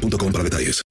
[0.00, 0.82] para detalles.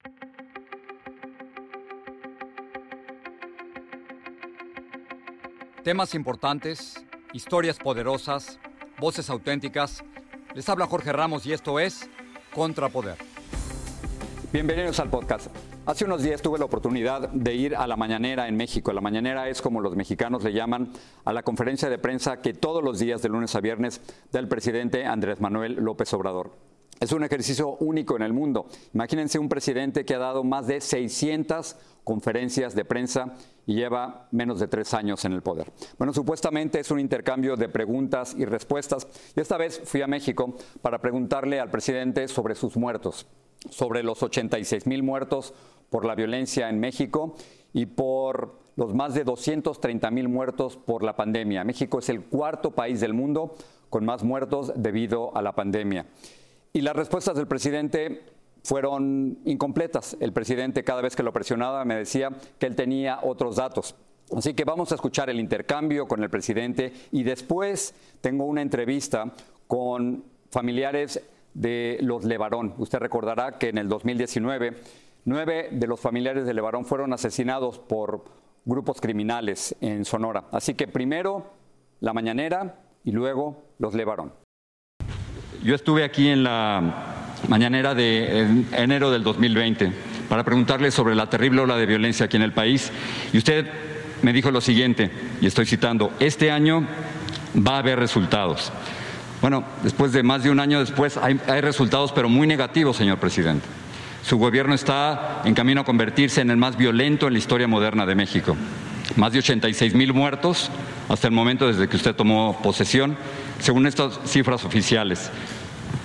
[5.83, 8.59] Temas importantes, historias poderosas,
[8.99, 10.03] voces auténticas.
[10.53, 12.09] Les habla Jorge Ramos y esto es
[12.53, 13.17] Contrapoder.
[14.51, 15.47] Bienvenidos al podcast.
[15.85, 18.93] Hace unos días tuve la oportunidad de ir a la mañanera en México.
[18.93, 20.91] La mañanera es como los mexicanos le llaman
[21.25, 24.47] a la conferencia de prensa que todos los días de lunes a viernes da el
[24.47, 26.68] presidente Andrés Manuel López Obrador.
[26.99, 28.67] Es un ejercicio único en el mundo.
[28.93, 34.59] Imagínense un presidente que ha dado más de 600 conferencias de prensa y lleva menos
[34.59, 35.71] de tres años en el poder.
[35.97, 39.07] Bueno, supuestamente es un intercambio de preguntas y respuestas.
[39.33, 43.27] Y esta vez fui a México para preguntarle al presidente sobre sus muertos,
[43.69, 45.53] sobre los 86 mil muertos
[45.89, 47.35] por la violencia en México
[47.71, 51.63] y por los más de 230 mil muertos por la pandemia.
[51.63, 53.55] México es el cuarto país del mundo
[53.89, 56.05] con más muertos debido a la pandemia.
[56.73, 58.23] Y las respuestas del presidente
[58.63, 60.17] fueron incompletas.
[60.19, 63.95] El presidente cada vez que lo presionaba me decía que él tenía otros datos.
[64.35, 69.33] Así que vamos a escuchar el intercambio con el presidente y después tengo una entrevista
[69.67, 71.21] con familiares
[71.55, 72.75] de los Levarón.
[72.77, 74.75] Usted recordará que en el 2019
[75.25, 78.23] nueve de los familiares de Levarón fueron asesinados por
[78.65, 80.45] grupos criminales en Sonora.
[80.51, 81.45] Así que primero
[81.99, 84.33] la mañanera y luego los Levarón.
[85.61, 89.91] Yo estuve aquí en la mañanera de enero del 2020
[90.29, 92.91] para preguntarle sobre la terrible ola de violencia aquí en el país
[93.33, 93.67] y usted
[94.21, 96.85] me dijo lo siguiente, y estoy citando, este año
[97.55, 98.71] va a haber resultados.
[99.41, 103.17] Bueno, después de más de un año después hay, hay resultados, pero muy negativos, señor
[103.17, 103.65] presidente.
[104.23, 108.05] Su gobierno está en camino a convertirse en el más violento en la historia moderna
[108.05, 108.55] de México.
[109.17, 110.69] Más de 86 mil muertos
[111.09, 113.17] hasta el momento desde que usted tomó posesión,
[113.59, 115.31] según estas cifras oficiales.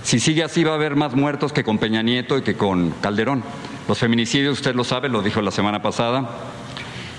[0.02, 2.90] Si sigue así va a haber más muertos que con Peña Nieto y que con
[3.02, 3.44] Calderón.
[3.86, 6.30] Los feminicidios, usted lo sabe, lo dijo la semana pasada,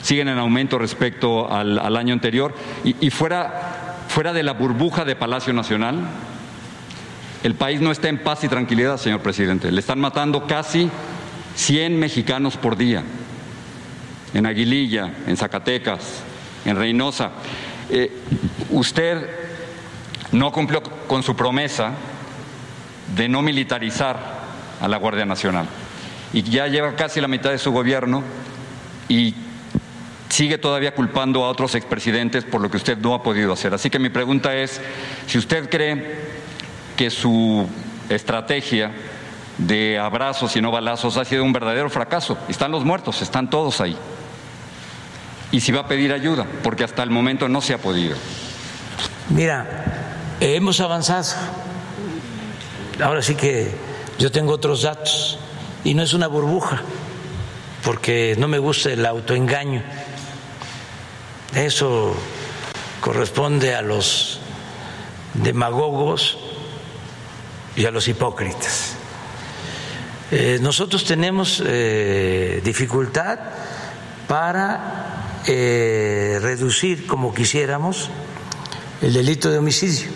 [0.01, 2.56] siguen en aumento respecto al, año anterior.
[2.84, 6.07] Y, y fuera, fuera de la burbuja de Palacio Nacional,
[7.44, 9.72] el país no está en paz y tranquilidad, señor presidente.
[9.72, 10.90] Le están matando casi
[11.56, 13.03] 100 mexicanos por día.
[14.34, 16.24] En Aguililla, en Zacatecas,
[16.66, 17.31] en Reynosa.
[17.90, 18.12] Eh,
[18.72, 19.29] usted
[20.31, 21.91] no cumplió con su promesa
[23.16, 24.18] de no militarizar
[24.81, 25.68] a la Guardia Nacional.
[26.34, 28.24] Y ya lleva casi la mitad de su gobierno
[29.07, 29.35] y
[30.29, 33.74] sigue todavía culpando a otros expresidentes por lo que usted no ha podido hacer.
[33.74, 34.81] Así que mi pregunta es,
[35.28, 36.16] si usted cree
[36.97, 37.68] que su
[38.09, 38.91] estrategia
[39.57, 43.79] de abrazos y no balazos ha sido un verdadero fracaso, están los muertos, están todos
[43.79, 43.95] ahí.
[45.51, 48.16] Y si va a pedir ayuda, porque hasta el momento no se ha podido.
[49.29, 51.33] Mira, hemos avanzado.
[53.01, 53.72] Ahora sí que
[54.17, 55.38] yo tengo otros datos
[55.83, 56.81] y no es una burbuja,
[57.83, 59.83] porque no me gusta el autoengaño.
[61.53, 62.16] Eso
[63.01, 64.39] corresponde a los
[65.33, 66.38] demagogos
[67.75, 68.95] y a los hipócritas.
[70.31, 73.39] Eh, nosotros tenemos eh, dificultad
[74.27, 75.05] para
[75.47, 78.09] eh, reducir como quisiéramos
[79.01, 80.07] el delito de homicidio,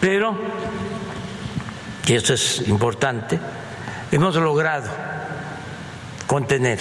[0.00, 0.36] pero,
[2.06, 3.38] y esto es importante,
[4.12, 4.90] hemos logrado
[6.26, 6.78] contener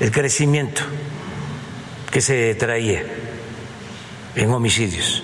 [0.00, 0.82] el crecimiento
[2.10, 3.04] que se traía
[4.34, 5.22] en homicidios.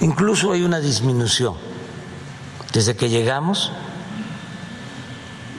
[0.00, 1.56] Incluso hay una disminución
[2.72, 3.72] desde que llegamos,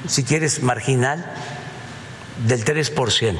[0.07, 1.25] si quieres, marginal,
[2.45, 3.39] del 3%.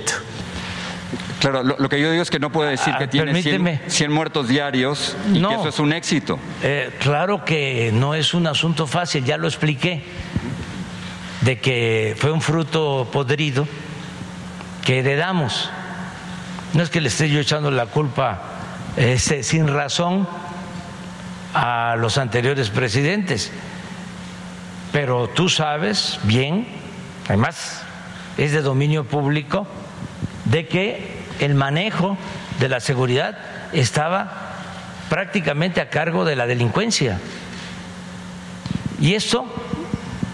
[1.40, 3.44] Claro, lo, lo, que yo digo es que no puede decir que Ah, tiene 100,
[3.64, 3.82] permíteme.
[3.90, 5.50] 100 muertos diarios y No.
[5.50, 6.40] que eso es un éxito.
[6.64, 10.04] Eh, claro que no es un asunto fácil, ya lo expliqué,
[11.42, 13.68] de que fue un fruto podrido
[14.84, 15.70] que heredamos.
[16.74, 18.42] No es que le esté yo echando la culpa
[18.98, 20.28] este, sin razón
[21.54, 23.52] a los anteriores presidentes,
[24.92, 26.68] pero tú sabes bien,
[27.28, 27.84] además
[28.38, 29.68] es de dominio público,
[30.46, 32.18] de que el manejo
[32.60, 33.38] de la seguridad
[33.74, 34.56] estaba
[35.10, 37.20] prácticamente a cargo de la delincuencia.
[39.00, 39.46] Y esto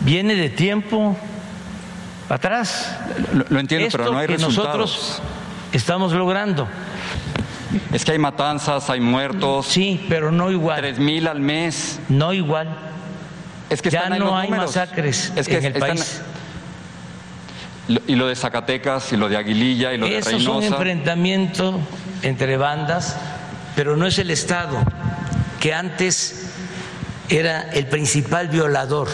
[0.02, 1.18] viene de tiempo
[2.30, 2.98] atrás.
[3.50, 5.22] Lo, entiendo, pero no hay que nosotros
[5.72, 6.68] estamos logrando.
[7.92, 9.68] Es que hay matanzas, hay muertos.
[9.68, 10.80] Sí, pero no igual.
[10.80, 12.00] Tres mil al mes.
[12.10, 12.70] No igual.
[13.70, 16.22] Es que ya no hay masacres es que en el país.
[17.88, 20.38] Y lo de Zacatecas, y lo de Aguililla, y lo de Reynosa.
[20.38, 21.80] es un enfrentamiento
[22.22, 23.18] entre bandas,
[23.76, 24.78] pero no es el Estado,
[25.60, 26.50] que antes
[27.30, 29.10] era el principal violador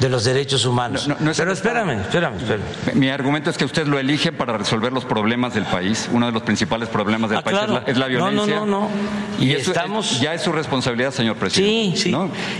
[0.00, 1.08] de los derechos humanos.
[1.36, 2.62] Pero espérame, espérame, espérame,
[2.94, 6.08] Mi argumento es que usted lo elige para resolver los problemas del país.
[6.12, 8.56] Uno de los principales problemas del ah, país es, la, violencia.
[8.56, 8.90] No, no, no,
[9.38, 10.20] Y, estamos...
[10.20, 11.96] ya es su responsabilidad, señor presidente.
[11.96, 12.16] Sí, sí.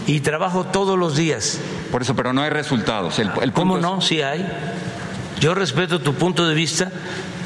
[0.06, 1.60] Y trabajo todos los días.
[1.92, 3.18] Por eso, pero no hay resultados.
[3.18, 4.00] El, ¿Cómo no?
[4.00, 4.46] Sí hay.
[5.40, 6.90] Yo respeto tu punto de vista,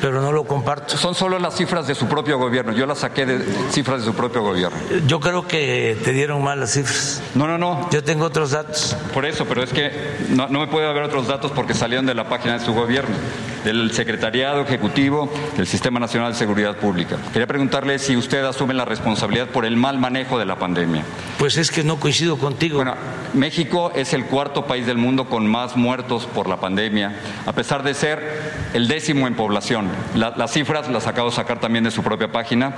[0.00, 0.96] pero no lo comparto.
[0.96, 2.72] Son solo las cifras de su propio gobierno.
[2.72, 4.78] Yo las saqué de cifras de su propio gobierno.
[5.06, 7.22] Yo creo que te dieron mal las cifras.
[7.34, 7.90] No, no, no.
[7.90, 8.96] Yo tengo otros datos.
[9.12, 9.90] Por eso, pero es que
[10.30, 13.16] no, no me puede haber otros datos porque salieron de la página de su gobierno
[13.64, 17.16] del Secretariado Ejecutivo del Sistema Nacional de Seguridad Pública.
[17.32, 21.04] Quería preguntarle si usted asume la responsabilidad por el mal manejo de la pandemia.
[21.38, 22.76] Pues es que no coincido contigo.
[22.76, 22.94] Bueno,
[23.34, 27.14] México es el cuarto país del mundo con más muertos por la pandemia,
[27.46, 29.88] a pesar de ser el décimo en población.
[30.14, 32.74] las cifras las acabo de sacar también de su propia página.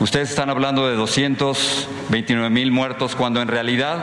[0.00, 3.98] Ustedes están hablando de 229 mil muertos cuando en realidad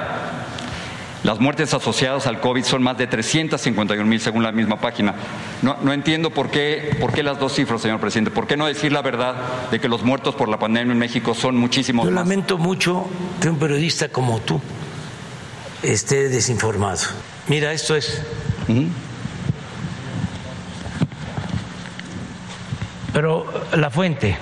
[1.23, 5.15] las muertes asociadas al COVID son más de 351 mil según la misma página.
[5.61, 8.29] No, no entiendo por qué, por qué las dos cifras, señor presidente.
[8.29, 11.33] ¿Por qué no decir la verdad de que los muertos por la pandemia en México
[11.33, 12.25] son muchísimos Yo más?
[12.25, 13.07] lamento mucho
[13.41, 14.59] que un periodista como tú
[15.81, 16.99] esté desinformado.
[17.47, 18.21] Mira, esto es.
[23.13, 23.45] Pero
[23.75, 24.37] la fuente,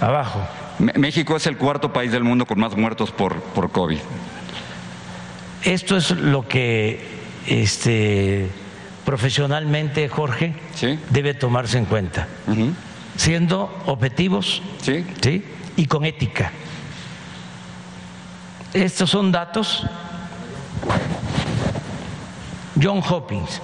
[0.00, 0.40] abajo.
[0.78, 3.98] México es el cuarto país del mundo con más muertos por, por COVID.
[5.64, 7.00] Esto es lo que
[7.46, 8.48] este,
[9.04, 10.54] profesionalmente, Jorge,
[11.10, 12.28] debe tomarse en cuenta,
[13.16, 15.44] siendo objetivos ¿Sí?
[15.76, 16.52] y con ética.
[18.72, 19.86] Estos son datos.
[22.80, 23.60] John Hopkins.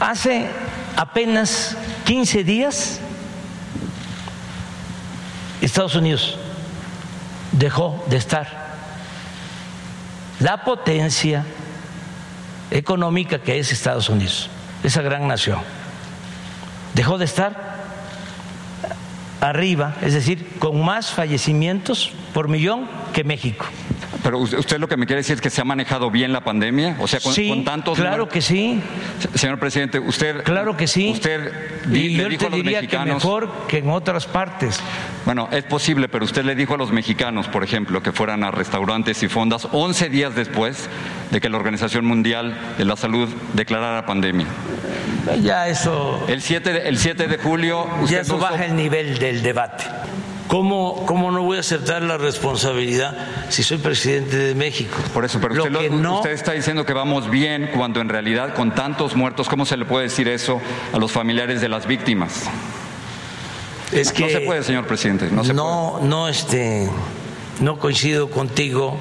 [0.00, 0.48] Hace
[0.96, 1.76] apenas
[2.06, 3.00] 15 días,
[5.60, 6.36] Estados Unidos
[7.52, 8.67] dejó de estar
[10.40, 11.44] la potencia
[12.70, 14.50] económica que es Estados Unidos,
[14.82, 15.60] esa gran nación.
[16.94, 17.78] Dejó de estar
[19.40, 23.66] arriba, es decir, con más fallecimientos por millón que México.
[24.28, 26.96] Pero usted lo que me quiere decir es que se ha manejado bien la pandemia,
[26.98, 27.96] o sea, con, sí, tantos.
[27.96, 28.78] Claro que sí.
[29.34, 30.42] Señor presidente, usted.
[30.42, 31.12] Claro que sí.
[31.12, 31.50] Usted
[31.90, 33.06] y le dijo a los mexicanos.
[33.06, 34.80] Que mejor que en otras partes.
[35.24, 38.50] Bueno, es posible, pero usted le dijo a los mexicanos, por ejemplo, que fueran a
[38.50, 40.90] restaurantes y fondas 11 días después
[41.30, 44.46] de que la Organización Mundial de la Salud declarara pandemia.
[45.42, 46.22] Ya eso.
[46.28, 47.86] El 7 de, el 7 de julio.
[48.06, 49.84] ya eso baja el nivel del debate.
[50.48, 53.14] ¿Cómo, ¿Cómo, no voy a aceptar la responsabilidad
[53.50, 54.96] si soy presidente de México?
[55.12, 59.46] Por eso, pero usted, está diciendo que vamos bien cuando en realidad con tantos muertos,
[59.48, 60.60] ¿cómo se le puede decir eso
[60.92, 62.44] a los familiares de las víctimas?
[63.92, 65.28] Es que no se puede, señor presidente.
[65.30, 66.88] No, se no, no, este,
[67.60, 68.96] no coincido contigo.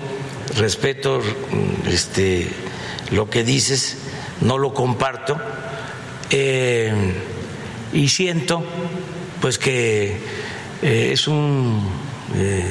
[0.55, 1.21] Respeto,
[1.87, 2.49] este,
[3.11, 3.97] lo que dices,
[4.41, 5.37] no lo comparto
[6.29, 6.93] eh,
[7.93, 8.63] y siento,
[9.41, 10.17] pues que
[10.81, 11.87] eh, es un
[12.35, 12.65] eh,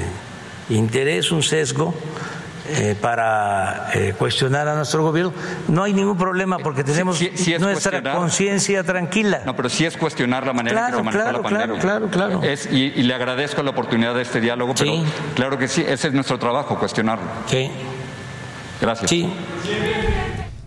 [0.71, 1.95] interés, un sesgo
[2.69, 5.33] eh, para cuestionar a nuestro gobierno.
[5.69, 7.21] No hay ningún problema porque tenemos
[7.61, 9.43] nuestra conciencia tranquila.
[9.47, 11.81] No, pero sí es cuestionar la manera en que se maneja la pandemia.
[11.81, 12.55] Claro, claro, claro.
[12.71, 16.39] y, le agradezco la oportunidad de este diálogo, pero claro que sí, ese es nuestro
[16.39, 17.27] trabajo, cuestionarlo.
[17.47, 17.71] Sí.
[18.81, 19.11] Gracias.
[19.11, 19.33] Sí.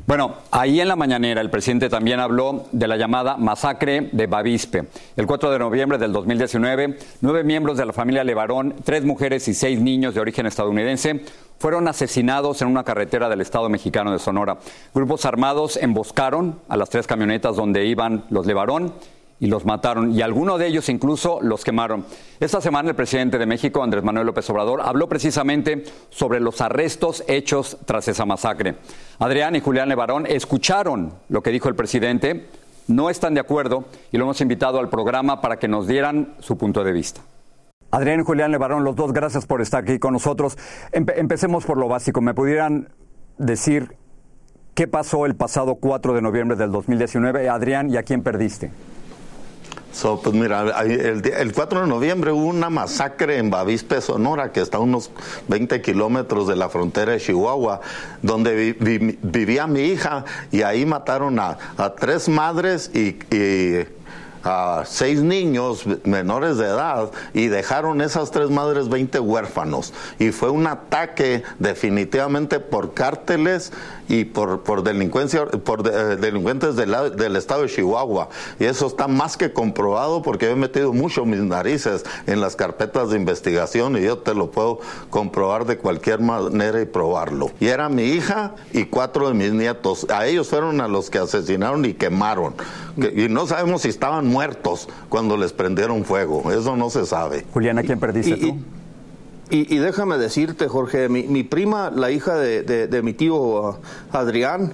[0.10, 4.86] Bueno, ahí en la mañanera el presidente también habló de la llamada masacre de Bavispe.
[5.16, 9.54] El 4 de noviembre del 2019, nueve miembros de la familia Levarón, tres mujeres y
[9.54, 11.24] seis niños de origen estadounidense,
[11.60, 14.58] fueron asesinados en una carretera del Estado mexicano de Sonora.
[14.96, 18.92] Grupos armados emboscaron a las tres camionetas donde iban los Levarón
[19.39, 22.05] y los mataron y algunos de ellos incluso los quemaron.
[22.39, 27.24] Esta semana el presidente de México, Andrés Manuel López Obrador, habló precisamente sobre los arrestos
[27.27, 28.75] hechos tras esa masacre.
[29.19, 32.48] Adrián y Julián Levarón escucharon lo que dijo el presidente,
[32.88, 36.58] no están de acuerdo y lo hemos invitado al programa para que nos dieran su
[36.58, 37.22] punto de vista.
[37.91, 40.58] Adrián y Julián Levarón, los dos, gracias por estar aquí con nosotros.
[40.91, 42.22] empecemos por lo básico.
[42.22, 42.89] ¿Me pudieran
[43.38, 43.96] decir
[44.75, 47.50] qué pasó el pasado 4 de noviembre del 2019?
[47.50, 48.72] Adrián, ¿y a quién perdiste?
[50.01, 54.82] Pues mira, el, 4 de noviembre hubo una masacre en Bavispe, Sonora, que está a
[54.82, 55.12] unos
[55.48, 57.82] 20 kilómetros de la frontera de Chihuahua,
[58.22, 58.74] donde
[59.22, 61.58] vivía mi hija y ahí mataron a,
[62.00, 63.18] tres madres y
[64.44, 69.94] a seis niños menores de edad y dejaron esas tres madres 20 huérfanos.
[70.18, 73.74] Y fue un ataque definitivamente por cárteles
[74.10, 78.28] y por, por delincuencia, por eh, delincuentes del estado de Chihuahua.
[78.60, 83.12] Y eso está más que comprobado porque he metido mucho mis narices en las carpetas
[83.12, 84.80] de investigación y yo te lo puedo
[85.12, 87.51] comprobar de cualquier manera y probarlo.
[87.60, 90.08] Y era mi hija y cuatro de mis nietos.
[90.10, 92.56] A ellos fueron a los que asesinaron y quemaron.
[92.98, 96.51] Y no sabemos si estaban muertos cuando les prendieron fuego.
[96.51, 97.46] Eso no se sabe.
[97.54, 98.48] Juliana, ¿quién perdiste tú?
[98.48, 98.78] Y,
[99.50, 103.75] déjame decirte, Jorge, mi, prima, la hija de, mi tío uh,
[104.12, 104.74] Adrián,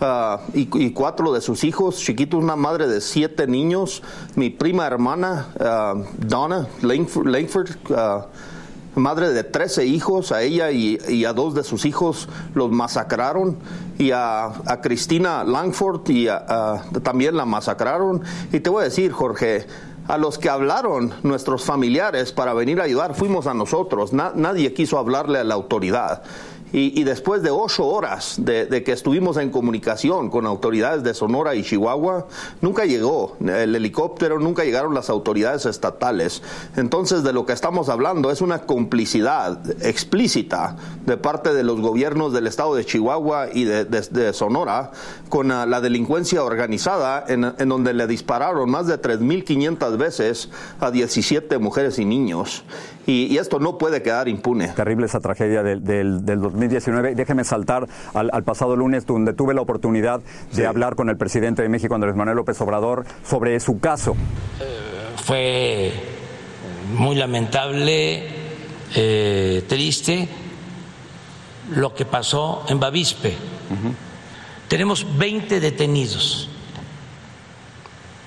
[0.00, 4.02] uh, y, cuatro de sus hijos chiquitos, una madre de siete niños,
[4.34, 7.70] mi prima hermana, uh, Donna Langford,
[8.94, 13.58] madre de trece hijos, a ella y, a dos de sus hijos los masacraron,
[13.98, 16.28] y a, a Cristina Langford y
[17.02, 18.22] también la masacraron.
[18.52, 19.66] Y te voy a decir, Jorge,
[20.06, 24.12] a los que hablaron nuestros familiares para venir a ayudar fuimos a nosotros.
[24.12, 26.22] nadie quiso hablarle a la autoridad.
[26.76, 31.62] Y, después de ocho horas de, que estuvimos en comunicación con autoridades de Sonora y
[31.62, 32.26] Chihuahua,
[32.62, 36.42] nunca llegó el helicóptero, nunca llegaron las autoridades estatales.
[36.76, 40.74] Entonces, de lo que estamos hablando es una complicidad explícita
[41.06, 44.90] de parte de los gobiernos del estado de Chihuahua y de, Sonora
[45.28, 50.50] con la delincuencia organizada, en, donde le dispararon más de 3.500 veces
[50.80, 52.64] a 17 mujeres y niños.
[53.06, 54.68] Y, esto no puede quedar impune.
[54.68, 57.14] Terrible esa tragedia del, del, del 2019.
[57.14, 60.20] Déjeme saltar al, pasado lunes, donde tuve la oportunidad
[60.52, 64.16] de hablar con el presidente de México, Andrés Manuel López Obrador, sobre su caso.
[64.60, 65.92] Eh, fue
[66.94, 68.28] muy lamentable,
[68.94, 70.28] eh, triste
[71.74, 73.34] lo que pasó en Bavispe.
[74.68, 76.50] Tenemos 20 detenidos,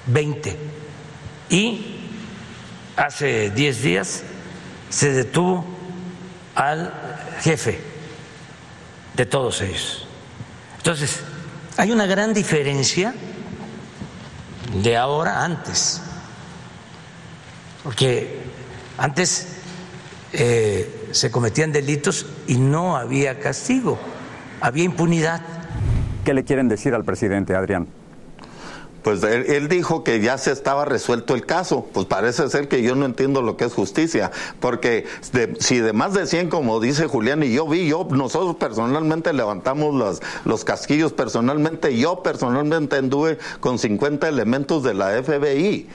[0.08, 0.58] 20.
[1.50, 1.96] Y
[2.96, 4.24] hace 10 días
[4.90, 5.66] se detuvo
[6.56, 6.94] al
[7.42, 7.97] jefe
[9.18, 10.08] de todos ellos.
[10.78, 11.20] Entonces,
[11.76, 13.14] hay una gran diferencia
[14.82, 16.02] de ahora antes,
[17.84, 18.40] porque
[18.98, 19.48] antes
[20.34, 24.00] eh, se cometían delitos y no había castigo,
[24.62, 25.42] había impunidad.
[26.24, 27.88] ¿Qué le quieren decir al presidente, Adrián?
[29.04, 31.88] Pues él, dijo que ya se estaba resuelto el caso.
[31.94, 35.06] Pues parece ser que yo no entiendo lo que es justicia, porque
[35.60, 39.94] si de más de 100, como dice Julián, y yo vi, yo, nosotros personalmente levantamos
[39.94, 45.88] los, los casquillos, personalmente, yo personalmente anduve con 50 elementos de la FBI.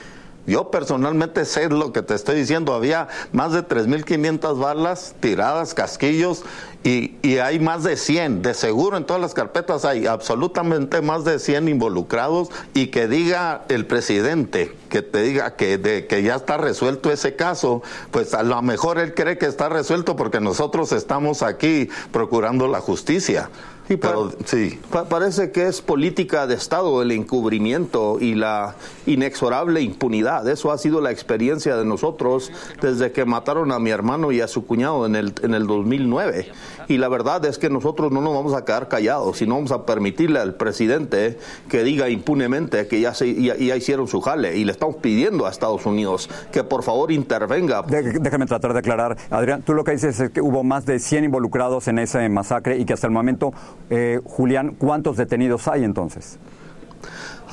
[0.45, 2.73] Yo personalmente sé lo que te estoy diciendo.
[2.73, 6.43] Había más de 3.500 balas tiradas, casquillos,
[6.83, 8.41] y, hay más de 100.
[8.41, 12.49] De seguro en todas las carpetas hay absolutamente más de 100 involucrados.
[12.73, 17.37] Y que diga el presidente, que te diga que, de, que ya está resuelto ese
[17.37, 17.81] caso,
[18.11, 22.81] pues a lo mejor él cree que está resuelto porque nosotros estamos aquí procurando la
[22.81, 23.49] justicia.
[23.87, 23.99] Sí,
[24.45, 24.79] sí.
[25.09, 28.75] parece que es política de Estado el encubrimiento y la
[29.05, 30.47] inexorable impunidad.
[30.47, 34.47] Eso ha sido la experiencia de nosotros desde que mataron a mi hermano y a
[34.47, 36.47] su cuñado en el, en el 2009.
[36.87, 39.85] Y la verdad es que nosotros no nos vamos a quedar callados, sino vamos a
[39.85, 41.37] permitirle al presidente
[41.69, 44.57] que diga impunemente que ya, se, ya, hicieron su jale.
[44.57, 47.83] Y le estamos pidiendo a Estados Unidos que por favor intervenga.
[47.83, 49.17] déjame tratar de aclarar.
[49.29, 52.77] Adrián, tú lo que dices es que hubo más de 100 involucrados en ese masacre
[52.77, 53.53] y que hasta el momento
[53.89, 56.39] eh, Julián, ¿cuántos detenidos hay entonces?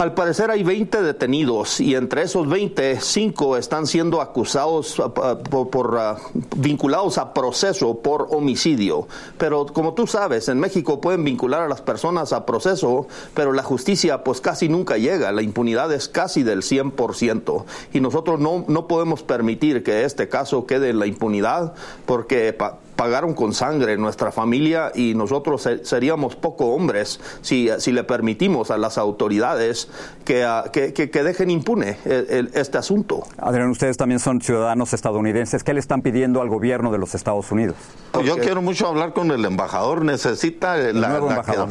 [0.00, 5.98] Al parecer hay 20 detenidos y entre esos 20, 5 están siendo acusados ah, por,
[5.98, 6.16] ah,
[6.56, 9.06] vinculados a proceso por homicidio.
[9.36, 13.62] Pero como tú sabes, en México pueden vincular a las personas a proceso, pero la
[13.62, 15.32] justicia pues casi nunca llega.
[15.32, 17.64] La impunidad es casi del 100%.
[17.92, 21.74] Y nosotros no, no podemos permitir que este caso quede en la impunidad
[22.06, 22.56] porque
[23.00, 28.76] pagaron con sangre nuestra familia y nosotros seríamos poco hombres si, si le permitimos a
[28.76, 29.88] las autoridades
[30.26, 33.22] que, ah, que, que, dejen impune este asunto.
[33.38, 35.64] Adrián, ustedes también son ciudadanos estadounidenses.
[35.64, 37.76] ¿Qué le están pidiendo al gobierno de los Estados Unidos?
[38.22, 40.04] Yo quiero mucho hablar con el embajador.
[40.04, 41.70] Necesita la, nuevo embajador.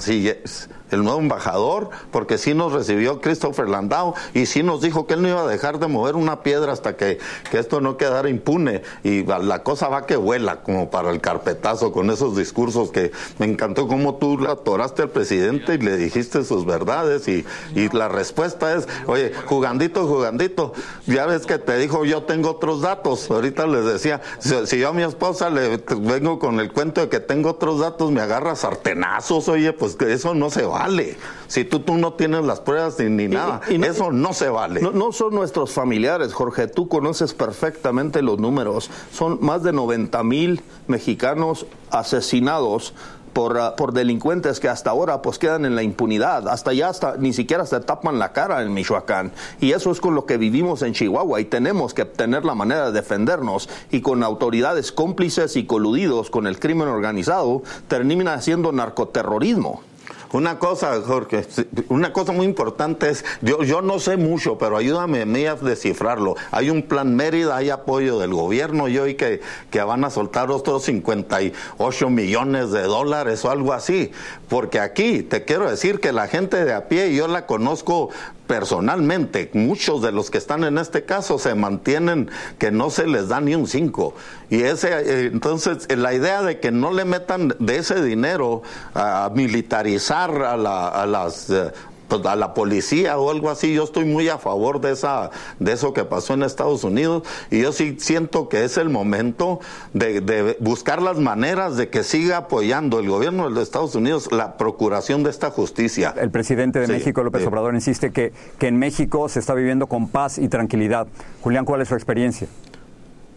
[0.91, 5.21] El nuevo embajador, porque sí nos recibió Christopher Landau y sí nos dijo que él
[5.21, 7.19] no iba a dejar de mover una piedra hasta que,
[7.51, 8.81] que esto no quedara impune.
[9.03, 13.45] Y la cosa va que vuela como para el carpetazo con esos discursos que me
[13.45, 18.73] encantó cómo tú atoraste al presidente y le dijiste sus verdades y, y la respuesta
[18.75, 20.73] es, oye, jugandito, jugandito,
[21.05, 23.29] ya ves que te dijo yo tengo otros datos.
[23.29, 27.19] Ahorita les decía, si, yo a mi esposa le vengo con el cuento de que
[27.19, 31.17] tengo otros datos, me agarra sartenazos, oye, pues que eso no se vale.
[31.47, 34.81] Si tú, tú no tienes las pruebas ni, nada, eso no se vale.
[34.81, 38.89] No, son nuestros familiares, Jorge, tú conoces perfectamente los números.
[39.11, 42.93] Son más de 90 mil mexicanos asesinados
[43.33, 47.15] por, ah, por, delincuentes que hasta ahora pues quedan en la impunidad, hasta ya hasta
[47.17, 49.31] ni siquiera se tapan la cara en Michoacán
[49.61, 52.87] y eso es con lo que vivimos en Chihuahua y tenemos que tener la manera
[52.87, 59.83] de defendernos y con autoridades cómplices y coludidos con el crimen organizado termina siendo narcoterrorismo.
[60.31, 61.43] Una cosa, Jorge,
[61.87, 66.35] una cosa muy importante es, yo, yo no sé mucho, pero ayúdame a descifrarlo.
[66.51, 70.51] Hay un plan Mérida, hay apoyo del gobierno, yo oí que, que van a soltar
[70.51, 74.11] otros 58 millones de dólares o algo así.
[74.47, 78.09] Porque aquí te quiero decir que la gente de a pie, yo la conozco
[78.49, 83.27] personalmente, muchos de los que están en este caso se mantienen que no se les
[83.27, 84.15] da ni un 5.
[84.49, 88.63] Y ese, eh, entonces, la idea de que no le metan de ese dinero
[88.95, 91.71] a militarizar a, la, a las eh,
[92.11, 93.73] a la policía o algo así.
[93.73, 97.61] Yo estoy muy a favor de esa de eso que pasó en Estados Unidos y
[97.61, 99.59] yo sí siento que es el momento
[99.93, 105.23] de, buscar las maneras de que siga apoyando el gobierno de Estados Unidos la procuración
[105.23, 106.13] de esta justicia.
[106.17, 110.07] El presidente de México, López Obrador, insiste que, que en México se está viviendo con
[110.07, 111.07] paz y tranquilidad.
[111.41, 112.47] Julián, ¿cuál es su experiencia?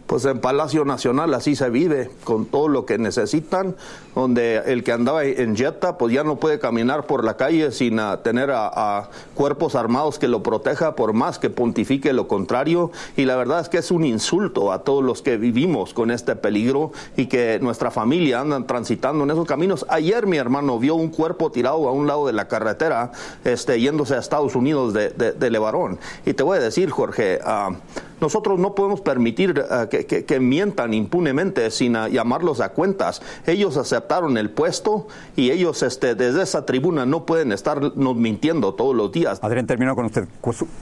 [0.07, 3.75] Pues en Palacio Nacional así se vive, con todo lo que necesitan,
[4.15, 7.99] donde el que andaba en Jetta pues ya no puede caminar por la calle sin
[8.23, 13.35] tener a, cuerpos armados que lo proteja por más que pontifique lo contrario y la
[13.35, 17.27] verdad es que es un insulto a todos los que vivimos con este peligro y
[17.27, 19.85] que nuestra familia andan transitando en esos caminos.
[19.89, 23.11] Ayer mi hermano vio un cuerpo tirado a un lado de la carretera
[23.43, 27.73] este, yéndose a Estados Unidos de, de, Levarón y te voy a decir Jorge, uh,
[28.23, 33.21] nosotros no podemos permitir eh, que, mientan impunemente sin eh, llamarlos a cuentas.
[33.45, 38.75] Ellos aceptaron el puesto y ellos este, desde esa tribuna no pueden estar nos mintiendo
[38.75, 39.39] todos los días.
[39.41, 40.25] Adrián, termino con usted.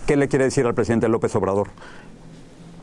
[0.06, 1.70] ¿Qué le quiere decir al presidente López Obrador?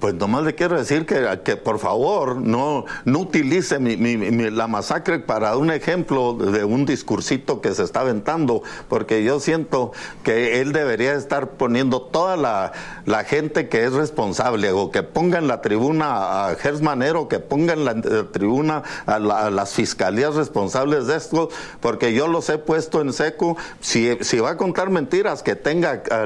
[0.01, 5.57] Pues nomás le quiero decir que, que por favor no, no utilice la masacre para
[5.57, 11.15] un ejemplo de un discursito que se está aventando, porque yo siento que él debería
[11.15, 12.73] estar poniendo toda la,
[13.07, 17.73] la gente que es responsable, o que ponga en la tribuna a Gersmanero, que ponga
[17.73, 21.49] en la tribuna a, las fiscalías responsables de esto,
[21.81, 23.57] porque yo los he puesto en seco.
[23.81, 26.25] Si, si va a contar mentiras, que tenga a,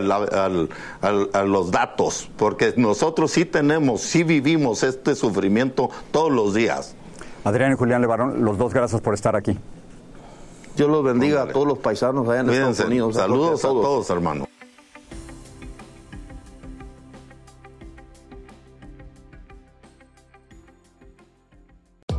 [1.44, 6.96] los datos, porque nosotros sí tenemos tenemos, sí vivimos este sufrimiento todos los días.
[7.44, 9.56] Adrián y Julián Levarón, los dos gracias por estar aquí.
[10.76, 13.14] Dios los bendiga a todos los paisanos allá en Estados Unidos.
[13.14, 14.48] Saludos a todos, hermanos.